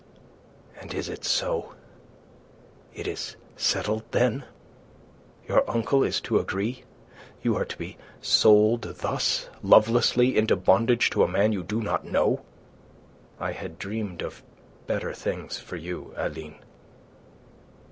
"And 0.81 0.95
is 0.95 1.09
it 1.09 1.23
so? 1.23 1.75
It 2.91 3.05
is 3.05 3.35
settled, 3.55 4.01
then? 4.09 4.45
Your 5.47 5.63
uncle 5.69 6.01
is 6.03 6.19
to 6.21 6.39
agree? 6.39 6.85
You 7.43 7.55
are 7.55 7.65
to 7.65 7.77
be 7.77 7.99
sold 8.19 8.81
thus, 8.81 9.47
lovelessly, 9.61 10.35
into 10.35 10.55
bondage 10.55 11.11
to 11.11 11.21
a 11.23 11.27
man 11.27 11.51
you 11.53 11.61
do 11.61 11.83
not 11.83 12.03
know. 12.03 12.41
I 13.39 13.51
had 13.51 13.77
dreamed 13.77 14.23
of 14.23 14.41
better 14.87 15.13
things 15.13 15.59
for 15.59 15.75
you, 15.75 16.15
Aline." 16.17 16.55